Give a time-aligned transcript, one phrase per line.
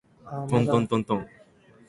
[0.49, 1.27] とんとんとんとん